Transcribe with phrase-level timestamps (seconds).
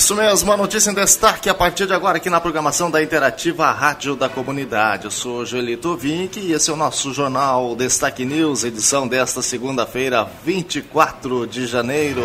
[0.00, 3.70] Isso mesmo, a notícia em destaque a partir de agora aqui na programação da Interativa
[3.70, 5.04] Rádio da Comunidade.
[5.04, 10.26] Eu sou Joelito Vink e esse é o nosso jornal Destaque News, edição desta segunda-feira,
[10.42, 12.22] 24 de janeiro.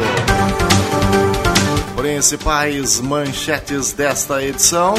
[1.97, 4.93] Principais manchetes desta edição.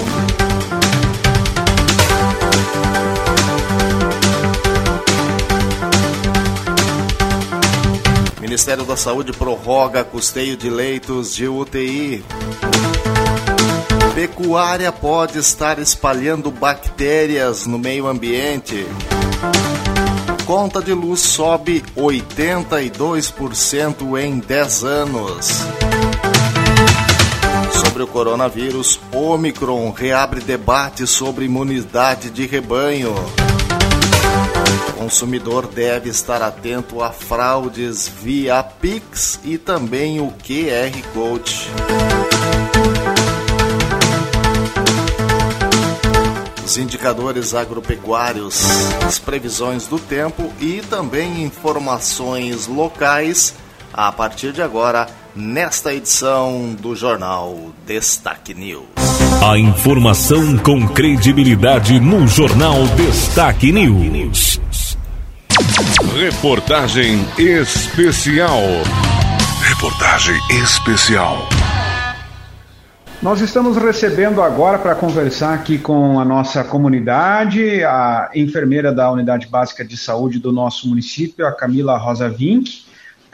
[8.56, 12.24] Ministério da Saúde prorroga custeio de leitos de UTI.
[14.14, 18.86] Pecuária pode estar espalhando bactérias no meio ambiente.
[20.46, 25.66] Conta de luz sobe 82% em 10 anos.
[27.72, 33.14] Sobre o coronavírus, Omicron reabre debate sobre imunidade de rebanho.
[34.98, 41.70] Consumidor deve estar atento a fraudes via Pix e também o QR Code.
[46.64, 48.62] Os indicadores agropecuários,
[49.06, 53.54] as previsões do tempo e também informações locais
[53.96, 58.84] a partir de agora nesta edição do Jornal Destaque News.
[59.42, 64.60] A informação com credibilidade no Jornal Destaque News.
[66.14, 68.60] Reportagem especial.
[69.62, 71.48] Reportagem especial.
[73.22, 79.46] Nós estamos recebendo agora para conversar aqui com a nossa comunidade, a enfermeira da Unidade
[79.46, 82.85] Básica de Saúde do nosso município, a Camila Rosa Vink,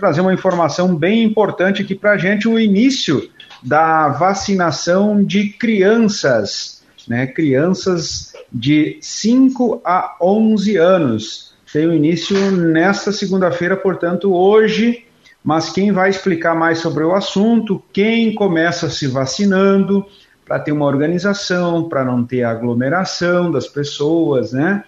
[0.03, 3.31] trazer uma informação bem importante aqui para a gente, o início
[3.62, 7.24] da vacinação de crianças, né?
[7.29, 11.55] Crianças de 5 a 11 anos.
[11.73, 15.07] Tem o início nesta segunda-feira, portanto, hoje.
[15.45, 20.05] Mas quem vai explicar mais sobre o assunto, quem começa se vacinando,
[20.45, 24.83] para ter uma organização, para não ter aglomeração das pessoas, né?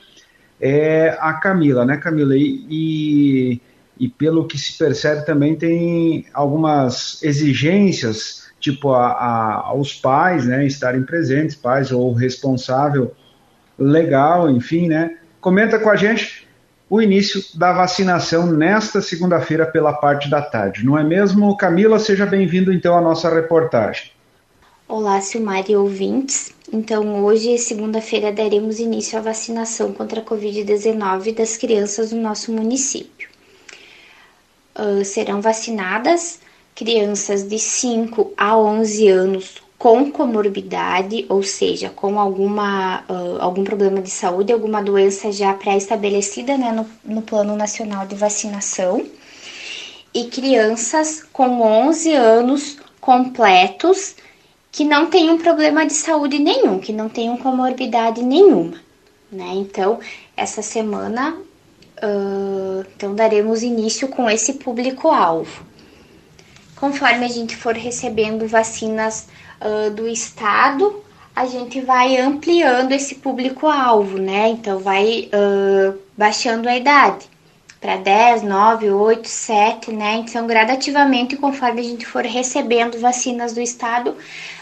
[0.60, 2.36] É a Camila, né, Camila?
[2.36, 3.60] E, e,
[3.98, 10.66] e pelo que se percebe também tem algumas exigências tipo a, a, aos pais, né,
[10.66, 13.14] estarem presentes, pais ou responsável
[13.78, 15.18] legal, enfim, né?
[15.38, 16.48] Comenta com a gente
[16.88, 21.56] o início da vacinação nesta segunda-feira pela parte da tarde, não é mesmo?
[21.56, 24.12] Camila, seja bem-vindo então à nossa reportagem.
[24.88, 26.54] Olá, Silmar e ouvintes.
[26.72, 33.33] Então, hoje, segunda-feira, daremos início à vacinação contra a Covid-19 das crianças do nosso município.
[34.76, 36.40] Uh, serão vacinadas
[36.74, 44.00] crianças de 5 a 11 anos com comorbidade, ou seja, com alguma, uh, algum problema
[44.00, 49.04] de saúde, alguma doença já pré-estabelecida né, no, no Plano Nacional de Vacinação,
[50.12, 54.14] e crianças com 11 anos completos
[54.70, 58.80] que não tenham problema de saúde nenhum, que não tenham comorbidade nenhuma.
[59.30, 59.50] Né?
[59.54, 59.98] Então,
[60.36, 61.36] essa semana,
[62.96, 65.64] então daremos início com esse público-alvo.
[66.76, 69.28] Conforme a gente for recebendo vacinas
[69.60, 71.02] uh, do estado,
[71.34, 74.48] a gente vai ampliando esse público-alvo, né?
[74.48, 77.26] Então, vai uh, baixando a idade
[77.80, 80.14] para 10, 9, 8, 7, né?
[80.16, 84.16] Então, gradativamente, conforme a gente for recebendo vacinas do estado,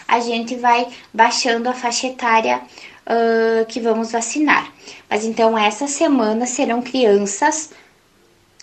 [0.07, 2.61] a gente vai baixando a faixa etária
[3.07, 4.71] uh, que vamos vacinar.
[5.09, 7.71] Mas então, essa semana serão crianças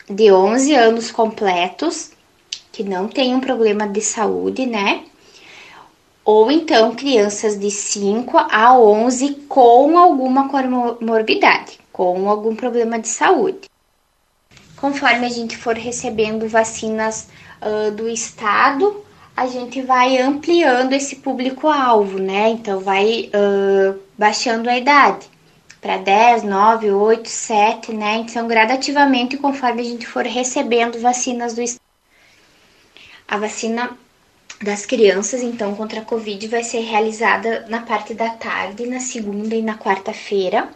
[0.08, 2.10] de 11 anos completos
[2.72, 5.04] que não tenham problema de saúde, né?
[6.24, 13.68] Ou então crianças de 5 a 11 com alguma comorbidade, com algum problema de saúde.
[14.76, 17.28] Conforme a gente for recebendo vacinas
[17.60, 19.04] uh, do estado,
[19.36, 22.50] a gente vai ampliando esse público-alvo, né?
[22.50, 25.26] Então, vai uh, baixando a idade
[25.80, 28.16] para 10, 9, 8, 7, né?
[28.16, 31.62] Então, gradativamente, conforme a gente for recebendo vacinas do.
[33.26, 33.96] A vacina
[34.60, 39.54] das crianças, então, contra a Covid vai ser realizada na parte da tarde, na segunda
[39.54, 40.68] e na quarta-feira,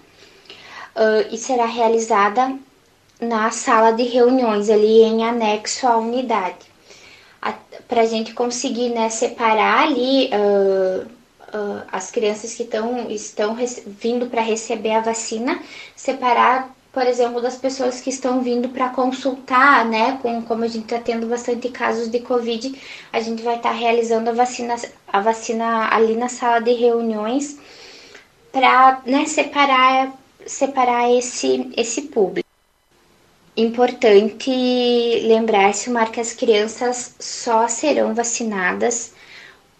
[0.96, 2.56] uh, e será realizada
[3.20, 6.72] na sala de reuniões, ali em anexo à unidade.
[7.86, 11.13] Para a gente conseguir né, separar ali uh,
[11.54, 13.56] uh, as crianças que tão, estão
[13.86, 15.62] vindo para receber a vacina,
[15.94, 20.16] separar por exemplo, das pessoas que estão vindo para consultar, né?
[20.22, 22.80] Com, como a gente está tendo bastante casos de Covid,
[23.12, 24.76] a gente vai estar tá realizando a vacina,
[25.08, 27.58] a vacina ali na sala de reuniões
[28.52, 30.14] para né, separar,
[30.46, 32.48] separar esse, esse público.
[33.56, 34.50] Importante
[35.26, 39.14] lembrar, Silmar, que as crianças só serão vacinadas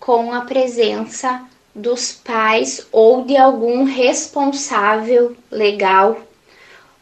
[0.00, 6.20] com a presença dos pais ou de algum responsável legal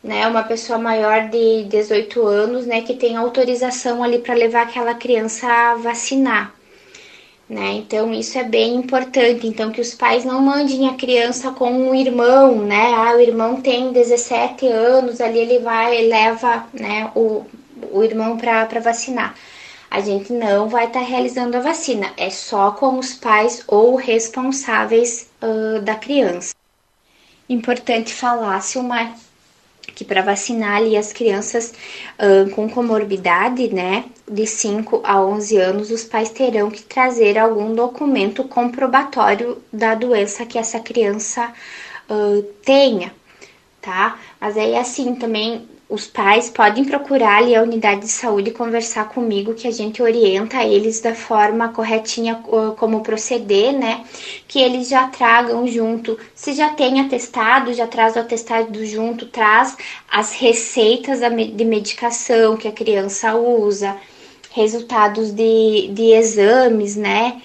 [0.02, 4.94] né, uma pessoa maior de 18 anos, né, que tem autorização ali para levar aquela
[4.94, 6.54] criança a vacinar.
[7.48, 7.72] Né?
[7.74, 11.94] Então isso é bem importante, então que os pais não mandem a criança com um
[11.94, 12.94] irmão, né?
[12.94, 17.44] Ah, o irmão tem 17 anos, ali ele vai leva, né, o,
[17.92, 19.34] o irmão para vacinar.
[19.92, 23.94] A gente não vai estar tá realizando a vacina, é só com os pais ou
[23.94, 26.54] responsáveis uh, da criança.
[27.46, 29.14] Importante falar, Silmar,
[29.94, 31.74] que para vacinar ali as crianças
[32.18, 37.74] uh, com comorbidade, né, de 5 a 11 anos, os pais terão que trazer algum
[37.74, 41.52] documento comprobatório da doença que essa criança
[42.08, 43.12] uh, tenha,
[43.82, 44.18] tá?
[44.40, 49.10] Mas aí assim também os pais podem procurar ali a unidade de saúde e conversar
[49.10, 52.42] comigo que a gente orienta eles da forma corretinha
[52.78, 54.02] como proceder, né?
[54.48, 59.76] Que eles já tragam junto, se já tem atestado, já traz o atestado junto, traz
[60.10, 63.94] as receitas de medicação que a criança usa,
[64.52, 67.42] resultados de, de exames, né?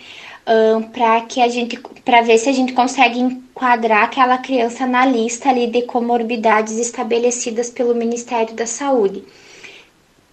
[0.47, 5.03] Um, para que a gente para ver se a gente consegue enquadrar aquela criança na
[5.03, 9.23] lista ali de comorbidades estabelecidas pelo Ministério da Saúde.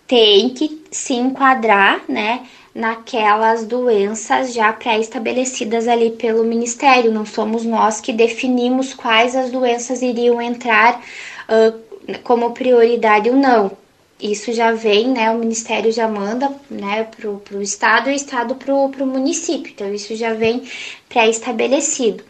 [0.06, 7.10] Tem que se enquadrar, né, naquelas doenças já pré-estabelecidas ali pelo Ministério.
[7.10, 11.00] Não somos nós que definimos quais as doenças iriam entrar
[11.48, 13.72] uh, como prioridade ou não.
[14.20, 15.30] Isso já vem, né?
[15.30, 19.72] O Ministério já manda, né, pro, pro Estado e o Estado pro, pro município.
[19.74, 20.62] Então, isso já vem
[21.08, 22.22] pré-estabelecido.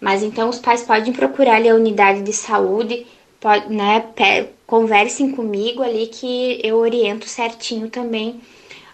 [0.00, 3.06] Mas então os pais podem procurar ali a unidade de saúde,
[3.40, 4.04] pode, né,
[4.66, 8.40] conversem comigo ali que eu oriento certinho também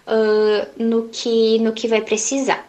[0.07, 2.65] uh, no, que, no que vai precisar.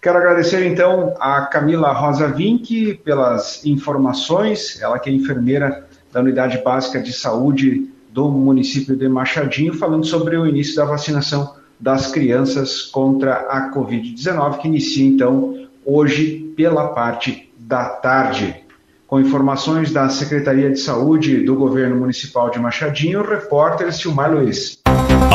[0.00, 6.58] Quero agradecer então a Camila Rosa Vink pelas informações, ela que é enfermeira da Unidade
[6.58, 12.82] Básica de Saúde do município de Machadinho, falando sobre o início da vacinação das crianças
[12.82, 18.64] contra a Covid-19, que inicia então hoje pela parte da tarde.
[19.06, 24.80] Com informações da Secretaria de Saúde do Governo Municipal de Machadinho, o repórter Silmar Luiz.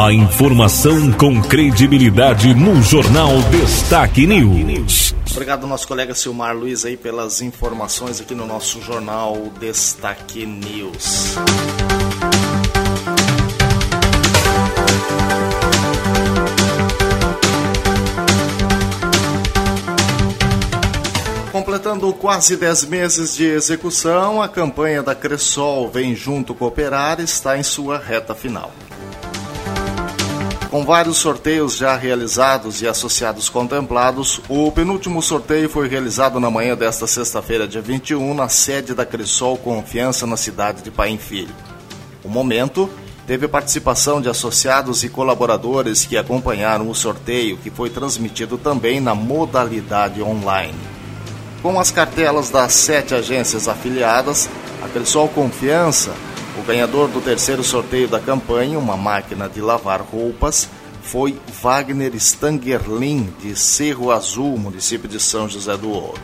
[0.02, 5.14] A informação com credibilidade no Jornal Destaque News.
[5.32, 11.36] Obrigado, nosso colega Silmar Luiz, aí, pelas informações aqui no nosso Jornal Destaque News.
[21.70, 27.62] Completando quase 10 meses de execução, a campanha da Cressol Vem Junto Cooperar está em
[27.62, 28.72] sua reta final.
[30.72, 36.76] Com vários sorteios já realizados e associados contemplados, o penúltimo sorteio foi realizado na manhã
[36.76, 41.54] desta sexta-feira, dia 21, na sede da Cressol Confiança, na cidade de Paim Filho.
[42.24, 42.90] O momento
[43.28, 49.14] teve participação de associados e colaboradores que acompanharam o sorteio, que foi transmitido também na
[49.14, 50.99] modalidade online.
[51.62, 54.50] Com as cartelas das sete agências afiliadas,
[54.82, 56.14] a Cressol Confiança,
[56.58, 60.70] o ganhador do terceiro sorteio da campanha, uma máquina de lavar roupas,
[61.02, 66.22] foi Wagner Stangerlin, de Cerro Azul, município de São José do Ouro.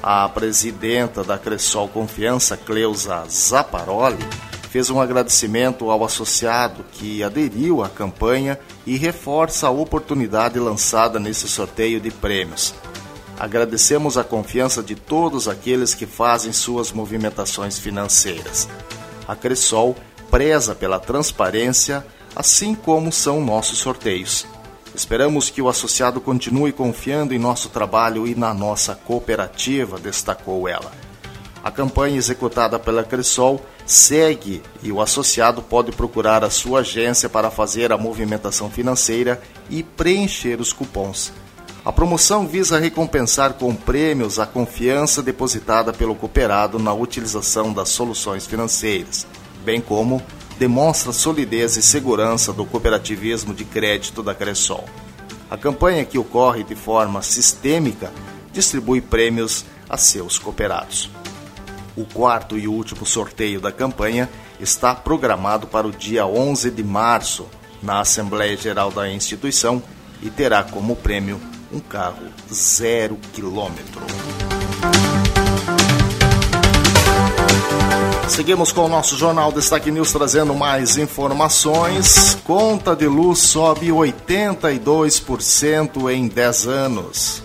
[0.00, 4.24] A presidenta da Cressol Confiança, Cleusa Zaparoli,
[4.70, 8.56] fez um agradecimento ao associado que aderiu à campanha
[8.86, 12.72] e reforça a oportunidade lançada nesse sorteio de prêmios
[13.38, 18.68] Agradecemos a confiança de todos aqueles que fazem suas movimentações financeiras.
[19.26, 19.96] A Cressol
[20.30, 24.46] preza pela transparência, assim como são nossos sorteios.
[24.94, 30.92] Esperamos que o associado continue confiando em nosso trabalho e na nossa cooperativa, destacou ela.
[31.64, 37.50] A campanha executada pela Cressol segue e o associado pode procurar a sua agência para
[37.50, 41.32] fazer a movimentação financeira e preencher os cupons.
[41.84, 48.46] A promoção visa recompensar com prêmios a confiança depositada pelo cooperado na utilização das soluções
[48.46, 49.26] financeiras,
[49.62, 50.22] bem como
[50.58, 54.86] demonstra solidez e segurança do cooperativismo de crédito da Cressol.
[55.50, 58.10] A campanha, que ocorre de forma sistêmica,
[58.50, 61.10] distribui prêmios a seus cooperados.
[61.94, 67.46] O quarto e último sorteio da campanha está programado para o dia 11 de março,
[67.82, 69.82] na Assembleia Geral da instituição,
[70.22, 71.38] e terá como prêmio
[71.74, 74.02] um carro zero quilômetro.
[78.28, 82.38] Seguimos com o nosso Jornal Destaque News trazendo mais informações.
[82.44, 87.43] Conta de luz sobe 82% em 10 anos.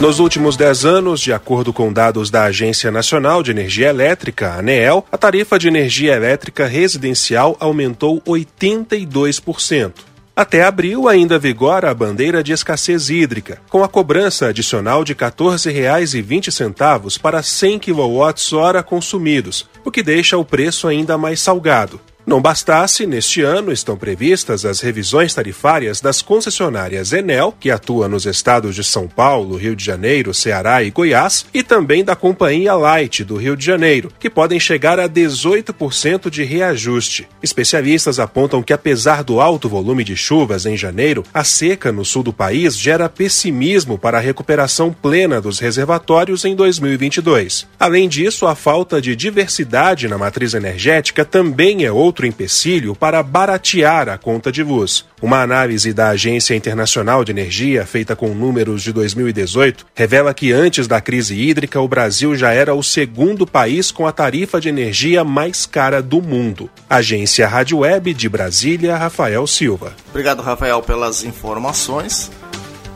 [0.00, 5.04] Nos últimos 10 anos, de acordo com dados da Agência Nacional de Energia Elétrica, ANEEL,
[5.10, 9.94] a tarifa de energia elétrica residencial aumentou 82%.
[10.36, 15.18] Até abril ainda vigora a bandeira de escassez hídrica, com a cobrança adicional de R$
[15.18, 22.00] 14,20 para 100 kWh consumidos, o que deixa o preço ainda mais salgado.
[22.28, 28.26] Não bastasse, neste ano estão previstas as revisões tarifárias das concessionárias Enel, que atua nos
[28.26, 33.24] estados de São Paulo, Rio de Janeiro, Ceará e Goiás, e também da Companhia Light
[33.24, 37.26] do Rio de Janeiro, que podem chegar a 18% de reajuste.
[37.42, 42.22] Especialistas apontam que, apesar do alto volume de chuvas em janeiro, a seca no sul
[42.22, 47.66] do país gera pessimismo para a recuperação plena dos reservatórios em 2022.
[47.80, 53.22] Além disso, a falta de diversidade na matriz energética também é outro outro empecilho para
[53.22, 55.04] baratear a conta de luz.
[55.22, 60.88] Uma análise da Agência Internacional de Energia, feita com números de 2018, revela que antes
[60.88, 65.22] da crise hídrica, o Brasil já era o segundo país com a tarifa de energia
[65.22, 66.68] mais cara do mundo.
[66.90, 69.94] Agência Rádio Web de Brasília, Rafael Silva.
[70.10, 72.30] Obrigado, Rafael, pelas informações.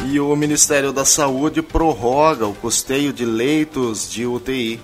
[0.05, 4.81] E o Ministério da Saúde prorroga o custeio de leitos de UTI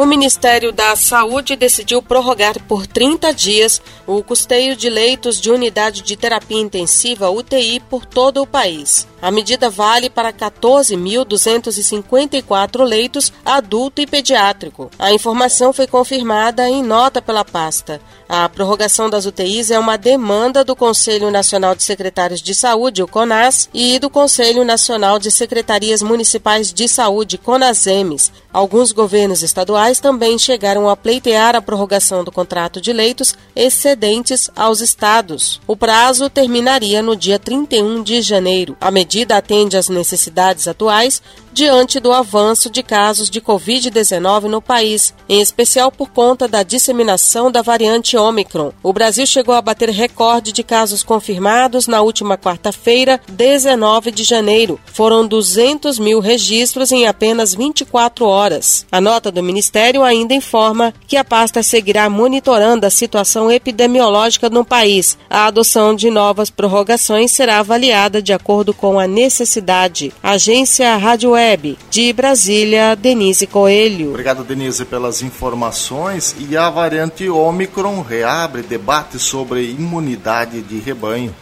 [0.00, 6.00] o Ministério da Saúde decidiu prorrogar por 30 dias o custeio de leitos de unidade
[6.00, 9.06] de terapia intensiva UTI por todo o país.
[9.22, 14.90] A medida vale para 14.254 leitos adulto e pediátrico.
[14.98, 18.00] A informação foi confirmada em nota pela pasta.
[18.28, 23.08] A prorrogação das UTIs é uma demanda do Conselho Nacional de Secretários de Saúde, o
[23.08, 28.32] CONAS, e do Conselho Nacional de Secretarias Municipais de Saúde, CONASEMES.
[28.52, 34.80] Alguns governos estaduais também chegaram a pleitear a prorrogação do contrato de leitos excedentes aos
[34.80, 35.60] estados.
[35.66, 38.76] O prazo terminaria no dia 31 de janeiro.
[38.80, 41.20] A medida atende às necessidades atuais
[41.52, 47.50] diante do avanço de casos de Covid-19 no país, em especial por conta da disseminação
[47.50, 48.72] da variante Omicron.
[48.82, 54.78] O Brasil chegou a bater recorde de casos confirmados na última quarta-feira, 19 de janeiro.
[54.86, 58.86] Foram 200 mil registros em apenas 24 horas.
[58.90, 64.64] A nota do Ministério ainda informa que a pasta seguirá monitorando a situação epidemiológica no
[64.64, 65.18] país.
[65.28, 70.12] A adoção de novas prorrogações será avaliada de acordo com a necessidade.
[70.22, 71.78] Agência Rádio Web.
[71.90, 74.10] De Brasília, Denise Coelho.
[74.10, 76.36] Obrigado, Denise, pelas informações.
[76.38, 81.34] E a variante Omicron reabre debate sobre imunidade de rebanho.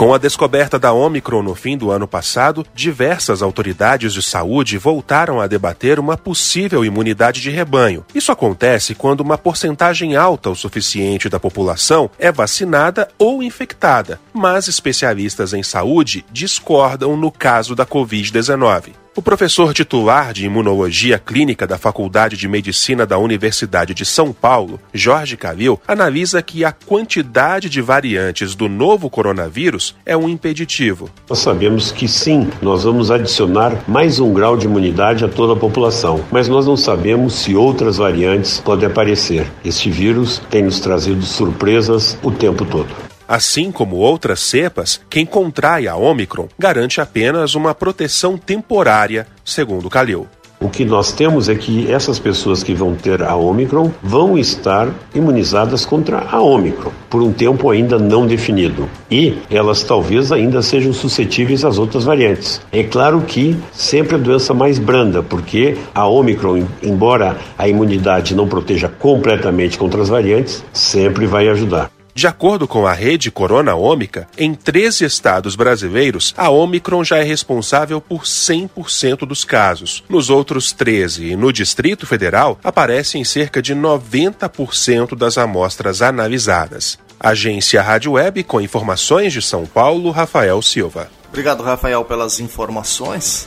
[0.00, 5.38] Com a descoberta da Omicron no fim do ano passado, diversas autoridades de saúde voltaram
[5.38, 8.02] a debater uma possível imunidade de rebanho.
[8.14, 14.68] Isso acontece quando uma porcentagem alta o suficiente da população é vacinada ou infectada, mas
[14.68, 18.92] especialistas em saúde discordam no caso da Covid-19.
[19.20, 24.80] O professor titular de Imunologia Clínica da Faculdade de Medicina da Universidade de São Paulo,
[24.94, 31.10] Jorge Calil, analisa que a quantidade de variantes do novo coronavírus é um impeditivo.
[31.28, 35.56] Nós sabemos que sim, nós vamos adicionar mais um grau de imunidade a toda a
[35.56, 39.46] população, mas nós não sabemos se outras variantes podem aparecer.
[39.62, 43.09] Este vírus tem nos trazido surpresas o tempo todo.
[43.30, 50.26] Assim como outras cepas, quem contrai a Omicron garante apenas uma proteção temporária, segundo Calil.
[50.58, 54.88] O que nós temos é que essas pessoas que vão ter a Omicron vão estar
[55.14, 58.90] imunizadas contra a Omicron por um tempo ainda não definido.
[59.08, 62.60] E elas talvez ainda sejam suscetíveis às outras variantes.
[62.72, 68.48] É claro que sempre a doença mais branda, porque a Omicron, embora a imunidade não
[68.48, 71.92] proteja completamente contra as variantes, sempre vai ajudar.
[72.20, 77.22] De acordo com a rede Corona Ômica, em 13 estados brasileiros, a Omicron já é
[77.22, 80.04] responsável por 100% dos casos.
[80.06, 86.98] Nos outros 13 e no Distrito Federal, aparece em cerca de 90% das amostras analisadas.
[87.18, 91.10] Agência Rádio Web com informações de São Paulo, Rafael Silva.
[91.26, 93.46] Obrigado, Rafael, pelas informações.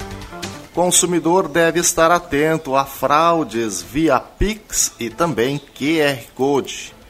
[0.73, 7.02] Consumidor deve estar atento a fraudes via Pix e também QR Code.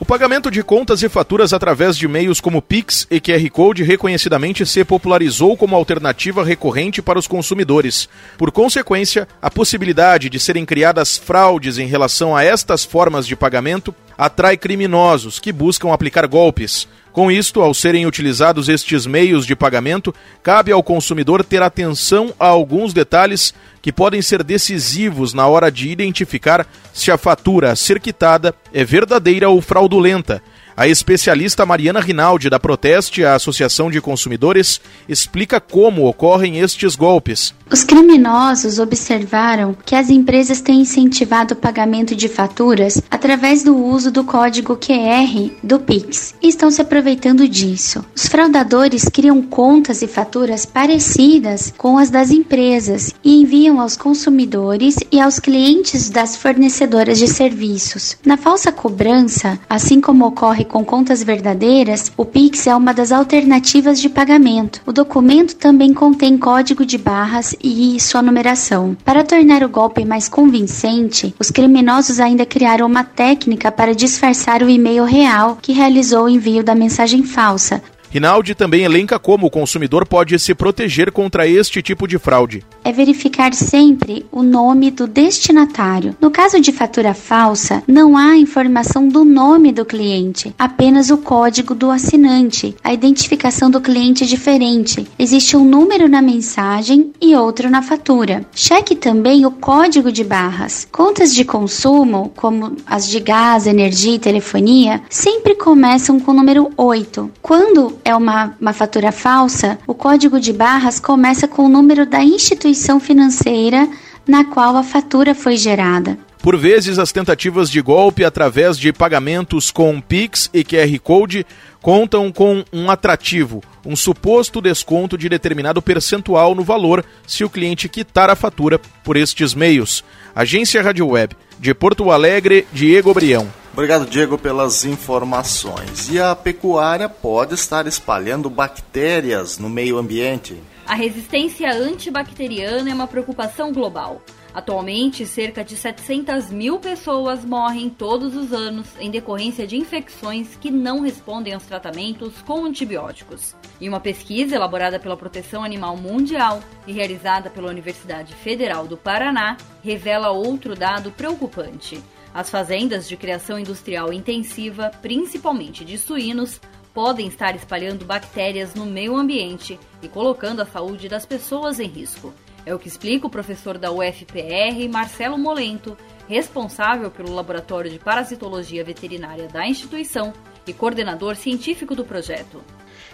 [0.00, 4.66] O pagamento de contas e faturas através de meios como Pix e QR Code reconhecidamente
[4.66, 8.08] se popularizou como alternativa recorrente para os consumidores.
[8.36, 13.94] Por consequência, a possibilidade de serem criadas fraudes em relação a estas formas de pagamento
[14.16, 16.88] atrai criminosos que buscam aplicar golpes.
[17.12, 22.46] Com isto, ao serem utilizados estes meios de pagamento, cabe ao consumidor ter atenção a
[22.46, 28.00] alguns detalhes que podem ser decisivos na hora de identificar se a fatura a ser
[28.00, 30.42] quitada é verdadeira ou fraudulenta
[30.76, 37.54] a especialista Mariana Rinaldi, da Proteste, a Associação de Consumidores, explica como ocorrem estes golpes.
[37.70, 44.10] Os criminosos observaram que as empresas têm incentivado o pagamento de faturas através do uso
[44.10, 48.04] do código QR do Pix e estão se aproveitando disso.
[48.14, 54.96] Os fraudadores criam contas e faturas parecidas com as das empresas e enviam aos consumidores
[55.10, 58.16] e aos clientes das fornecedoras de serviços.
[58.24, 64.00] Na falsa cobrança, assim como ocorre com contas verdadeiras, o Pix é uma das alternativas
[64.00, 64.80] de pagamento.
[64.86, 68.96] O documento também contém código de barras e sua numeração.
[69.04, 74.68] Para tornar o golpe mais convincente, os criminosos ainda criaram uma técnica para disfarçar o
[74.68, 77.82] e-mail real que realizou o envio da mensagem falsa,
[78.14, 82.62] Rinaldi também elenca como o consumidor pode se proteger contra este tipo de fraude.
[82.84, 86.14] É verificar sempre o nome do destinatário.
[86.20, 91.74] No caso de fatura falsa, não há informação do nome do cliente, apenas o código
[91.74, 92.76] do assinante.
[92.84, 95.08] A identificação do cliente é diferente.
[95.18, 98.46] Existe um número na mensagem e outro na fatura.
[98.54, 100.86] Cheque também o código de barras.
[100.92, 106.70] Contas de consumo, como as de gás, energia e telefonia, sempre começam com o número
[106.76, 107.28] 8.
[107.42, 112.22] Quando é uma, uma fatura falsa, o código de barras começa com o número da
[112.22, 113.88] instituição financeira
[114.26, 116.18] na qual a fatura foi gerada.
[116.44, 121.46] Por vezes, as tentativas de golpe através de pagamentos com Pix e QR Code
[121.80, 127.88] contam com um atrativo, um suposto desconto de determinado percentual no valor se o cliente
[127.88, 130.04] quitar a fatura por estes meios.
[130.34, 133.63] Agência Rádio Web, de Porto Alegre, Diego Brião.
[133.74, 136.08] Obrigado, Diego, pelas informações.
[136.08, 140.56] E a pecuária pode estar espalhando bactérias no meio ambiente?
[140.86, 144.22] A resistência antibacteriana é uma preocupação global.
[144.54, 150.70] Atualmente, cerca de 700 mil pessoas morrem todos os anos em decorrência de infecções que
[150.70, 153.56] não respondem aos tratamentos com antibióticos.
[153.80, 159.56] E uma pesquisa elaborada pela Proteção Animal Mundial e realizada pela Universidade Federal do Paraná
[159.82, 162.00] revela outro dado preocupante.
[162.34, 166.60] As fazendas de criação industrial intensiva, principalmente de suínos,
[166.92, 172.34] podem estar espalhando bactérias no meio ambiente e colocando a saúde das pessoas em risco.
[172.66, 175.96] É o que explica o professor da UFPR, Marcelo Molento,
[176.28, 180.32] responsável pelo Laboratório de Parasitologia Veterinária da instituição
[180.66, 182.60] e coordenador científico do projeto.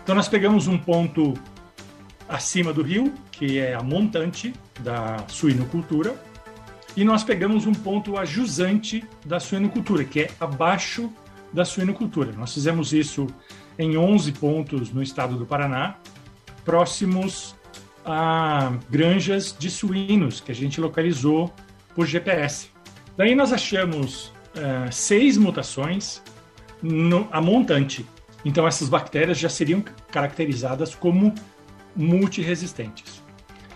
[0.03, 1.35] Então, nós pegamos um ponto
[2.27, 6.30] acima do rio, que é a montante da suinocultura,
[6.97, 11.11] e nós pegamos um ponto ajusante da suinocultura, que é abaixo
[11.53, 12.33] da suinocultura.
[12.33, 13.27] Nós fizemos isso
[13.79, 15.97] em 11 pontos no estado do Paraná,
[16.65, 17.55] próximos
[18.05, 21.53] a granjas de suínos que a gente localizou
[21.95, 22.69] por GPS.
[23.17, 26.23] Daí nós achamos uh, seis mutações
[26.83, 28.07] no, a montante.
[28.45, 31.35] Então essas bactérias já seriam caracterizadas como
[31.95, 33.23] multiresistentes.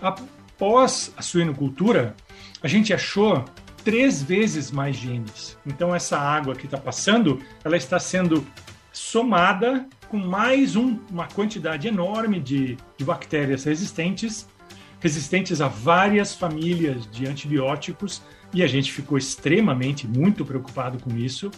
[0.01, 2.15] Após a suinocultura,
[2.65, 3.45] a gente achou
[3.83, 5.55] três vezes mais genes.
[5.67, 8.43] Então essa água que está passando, ela está sendo
[8.91, 14.49] somada com mais um, uma quantidade enorme de, de bactérias resistentes,
[14.99, 21.51] resistentes a várias famílias de antibióticos, e a gente ficou extremamente muito preocupado com isso.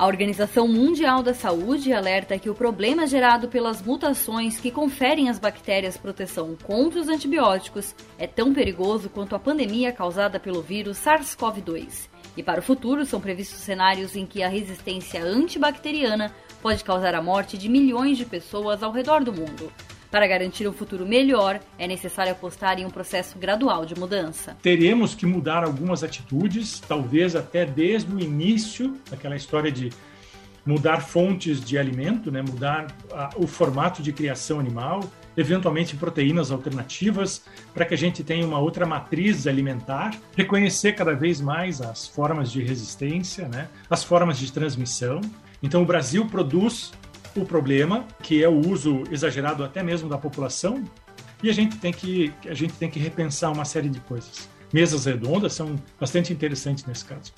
[0.00, 5.38] A Organização Mundial da Saúde alerta que o problema gerado pelas mutações que conferem às
[5.38, 12.08] bactérias proteção contra os antibióticos é tão perigoso quanto a pandemia causada pelo vírus SARS-CoV-2.
[12.34, 17.20] E para o futuro são previstos cenários em que a resistência antibacteriana pode causar a
[17.20, 19.70] morte de milhões de pessoas ao redor do mundo.
[20.10, 24.56] Para garantir um futuro melhor, é necessário apostar em um processo gradual de mudança.
[24.60, 29.90] Teremos que mudar algumas atitudes, talvez até desde o início daquela história de
[30.66, 32.42] mudar fontes de alimento, né?
[32.42, 35.00] mudar a, o formato de criação animal,
[35.36, 41.40] eventualmente proteínas alternativas, para que a gente tenha uma outra matriz alimentar, reconhecer cada vez
[41.40, 43.68] mais as formas de resistência, né?
[43.88, 45.20] as formas de transmissão.
[45.62, 46.92] Então, o Brasil produz
[47.36, 50.84] o problema, que é o uso exagerado até mesmo da população,
[51.42, 54.48] e a gente tem que, a gente tem que repensar uma série de coisas.
[54.72, 57.32] Mesas redondas são bastante interessantes nesse caso.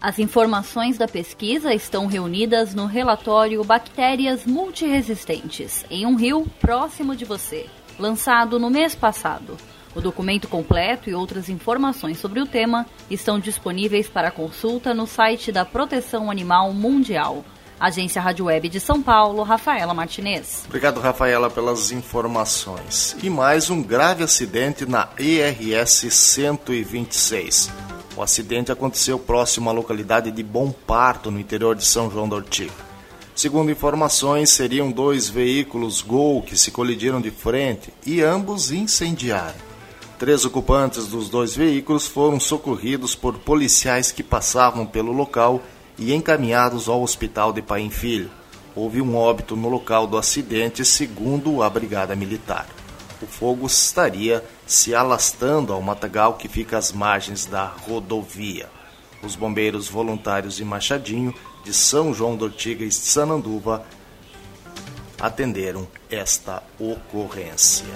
[0.00, 7.24] As informações da pesquisa estão reunidas no relatório Bactérias Multiresistentes, em um rio próximo de
[7.24, 7.66] você,
[7.98, 9.56] lançado no mês passado.
[9.96, 15.50] O documento completo e outras informações sobre o tema estão disponíveis para consulta no site
[15.50, 17.44] da Proteção Animal Mundial.
[17.80, 20.64] Agência Rádio Web de São Paulo, Rafaela Martinez.
[20.66, 23.16] Obrigado, Rafaela, pelas informações.
[23.22, 27.70] E mais um grave acidente na ERS 126.
[28.16, 32.34] O acidente aconteceu próximo à localidade de Bom Parto, no interior de São João da
[32.34, 32.72] Ortiga.
[33.32, 39.68] Segundo informações, seriam dois veículos Gol que se colidiram de frente e ambos incendiaram.
[40.18, 45.62] Três ocupantes dos dois veículos foram socorridos por policiais que passavam pelo local
[45.98, 48.30] e encaminhados ao hospital de Pai Filho.
[48.74, 52.66] Houve um óbito no local do acidente, segundo a Brigada Militar
[53.22, 58.68] o fogo estaria se alastrando ao matagal que fica às margens da rodovia.
[59.22, 61.34] Os bombeiros voluntários de Machadinho,
[61.64, 63.84] de São João do Ortiga e Sananduva
[65.20, 67.86] atenderam esta ocorrência.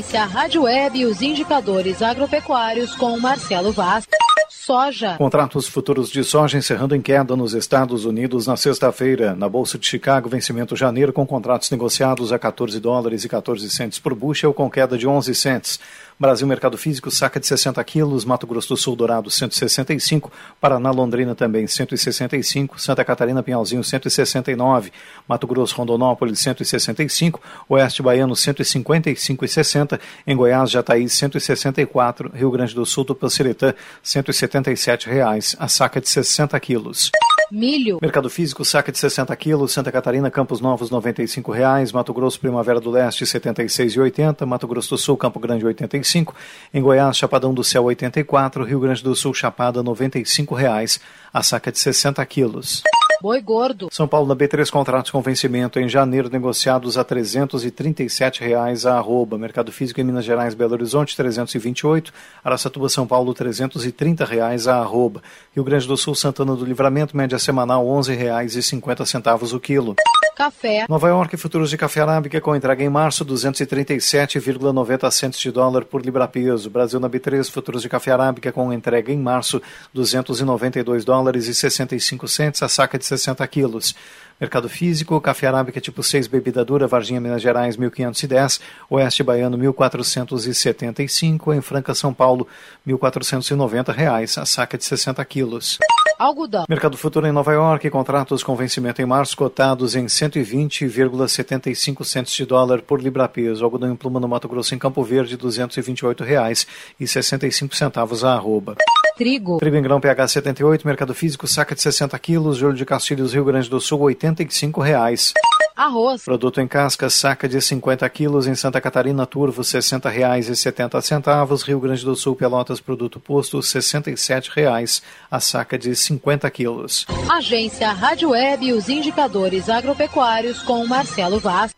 [0.00, 4.08] Agência Rádio Web e os indicadores agropecuários com Marcelo Vaz.
[4.48, 5.16] Soja.
[5.18, 9.34] Contratos futuros de soja encerrando em queda nos Estados Unidos na sexta-feira.
[9.36, 13.98] Na Bolsa de Chicago, vencimento janeiro com contratos negociados a 14 dólares e 14 centes
[13.98, 15.78] por bushel, com queda de 11 centes.
[16.20, 20.30] Brasil Mercado Físico, saca de 60 quilos, Mato Grosso do Sul Dourado 165,
[20.60, 24.92] Paraná Londrina também 165, Santa Catarina Pinhalzinho 169,
[25.26, 33.06] Mato Grosso Rondonópolis 165, Oeste Baiano 155,60, em Goiás Jataí 164, Rio Grande do Sul
[33.06, 37.10] Tupanciretã 177 reais, a saca de 60 quilos.
[37.50, 37.98] Milho.
[38.00, 42.80] Mercado Físico, saca de 60 quilos, Santa Catarina, Campos Novos, 95 reais, Mato Grosso, Primavera
[42.80, 46.34] do Leste, R$ 76,80, Mato Grosso do Sul, Campo Grande, 85,
[46.72, 51.00] em Goiás, Chapadão do Céu, 84, Rio Grande do Sul, Chapada, 95 reais,
[51.32, 52.82] a saca de 60 quilos.
[53.20, 53.88] Boi gordo.
[53.92, 59.36] São Paulo na B3 contratos com vencimento em janeiro negociados a 337 reais a arroba.
[59.36, 65.22] Mercado Físico em Minas Gerais, Belo Horizonte 328, Araçatuba, São Paulo 330 reais a arroba.
[65.54, 69.96] Rio Grande do Sul, Santana do Livramento, média semanal R$ 11,50 o quilo.
[70.34, 70.86] Café.
[70.88, 76.04] Nova York, futuros de café arábica com entrega em março, 237,90 centos de dólar por
[76.04, 76.70] libra peso.
[76.70, 79.60] Brasil na B3, futuros de café arábica com entrega em março,
[79.92, 83.94] 292 dólares e 65 centos a saca de 60 quilos.
[84.40, 91.52] Mercado Físico, Café Arábica tipo 6, Bebida Dura, Varginha, Minas Gerais, 1510, Oeste Baiano, 1475,
[91.52, 92.48] em Franca, São Paulo,
[92.86, 95.78] 1490 reais, a saca de 60 quilos.
[96.20, 96.66] Algodão.
[96.68, 102.44] Mercado Futuro em Nova York, contratos com vencimento em março cotados em 120,75 centos de
[102.44, 103.64] dólar por libra peso.
[103.64, 106.66] Algodão em pluma no Mato Grosso em Campo Verde, 228 reais
[106.98, 108.76] e 65 centavos a arroba.
[109.20, 109.58] Trigo.
[109.58, 113.44] Trigo em grão PH 78, mercado físico, saca de 60 quilos, Júlio de Castilhos, Rio
[113.44, 115.34] Grande do Sul, 85 reais.
[115.76, 116.24] Arroz.
[116.24, 121.62] Produto em casca, saca de 50 quilos em Santa Catarina, Turvo, R$ 60,70.
[121.66, 125.02] Rio Grande do Sul, Pelotas, produto posto, 67 reais.
[125.30, 127.04] A saca de 50 quilos.
[127.30, 131.72] Agência Rádio Web e os indicadores agropecuários com Marcelo Vaz.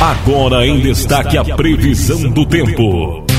[0.00, 3.29] Agora em destaque a previsão do tempo.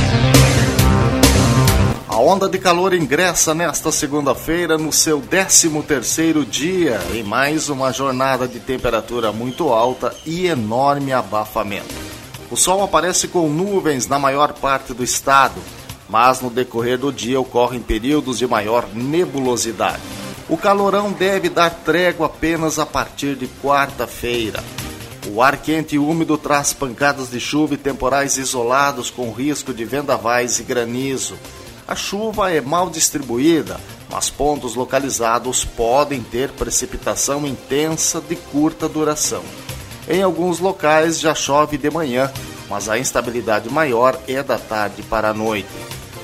[2.12, 8.50] A onda de calor ingressa nesta segunda-feira no seu 13º dia em mais uma jornada
[8.50, 11.95] de temperatura muito alta e enorme abafamento.
[12.52, 15.56] O sol aparece com nuvens na maior parte do estado,
[16.10, 20.02] mas no decorrer do dia ocorrem períodos de maior nebulosidade.
[20.50, 24.62] O calorão deve dar trégua apenas a partir de quarta-feira.
[25.34, 29.86] O ar quente e úmido traz pancadas de chuva e temporais isolados com risco de
[29.86, 31.38] vendavais e granizo.
[31.88, 39.44] A chuva é mal distribuída, mas pontos localizados podem ter precipitação intensa de curta duração.
[40.08, 42.32] Em alguns locais já chove de manhã,
[42.70, 45.70] mas a instabilidade maior é da tarde para a noite.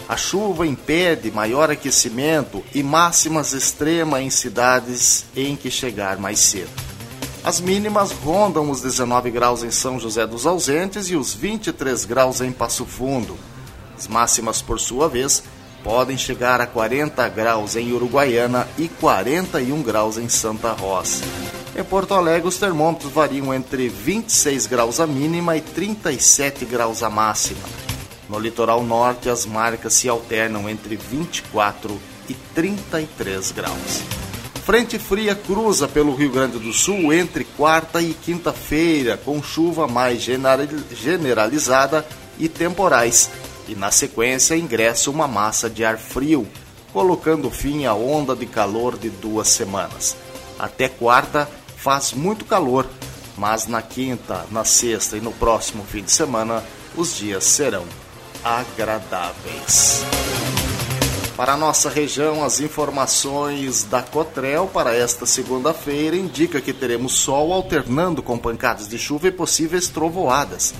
[0.07, 6.69] A chuva impede maior aquecimento e máximas extremas em cidades em que chegar mais cedo.
[7.43, 12.41] As mínimas rondam os 19 graus em São José dos Ausentes e os 23 graus
[12.41, 13.37] em Passo Fundo.
[13.97, 15.43] As máximas, por sua vez,
[15.83, 21.23] podem chegar a 40 graus em Uruguaiana e 41 graus em Santa Rosa.
[21.75, 27.09] Em Porto Alegre, os termômetros variam entre 26 graus a mínima e 37 graus a
[27.09, 27.67] máxima.
[28.29, 31.97] No litoral norte, as marcas se alternam entre 24
[32.29, 34.03] e 33 graus.
[34.65, 40.21] Frente fria cruza pelo Rio Grande do Sul entre quarta e quinta-feira, com chuva mais
[40.21, 42.05] generalizada
[42.37, 43.29] e temporais.
[43.67, 46.47] E na sequência ingressa uma massa de ar frio,
[46.93, 50.15] colocando fim à onda de calor de duas semanas.
[50.57, 52.87] Até quarta faz muito calor,
[53.37, 56.63] mas na quinta, na sexta e no próximo fim de semana
[56.95, 57.85] os dias serão
[58.43, 60.03] agradáveis.
[61.37, 67.53] Para a nossa região, as informações da Cotrel para esta segunda-feira indica que teremos sol
[67.53, 70.73] alternando com pancadas de chuva e possíveis trovoadas.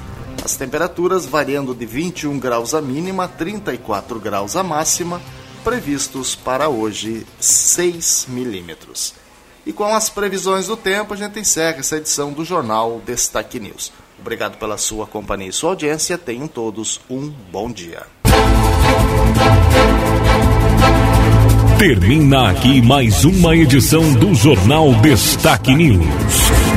[0.47, 5.21] As temperaturas variando de 21 graus a mínima a 34 graus a máxima,
[5.61, 9.13] previstos para hoje 6 milímetros.
[9.65, 13.91] E com as previsões do tempo, a gente encerra essa edição do Jornal Destaque News.
[14.17, 16.17] Obrigado pela sua companhia e sua audiência.
[16.17, 18.03] Tenham todos um bom dia.
[21.77, 26.76] Termina aqui mais uma edição do Jornal Destaque News.